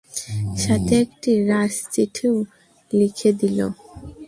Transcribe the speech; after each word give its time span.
সাথে 0.63 0.93
একটি 1.05 1.31
রাজচিঠিও 1.49 2.35
দিয়ে 2.91 3.29
দিল। 3.39 3.59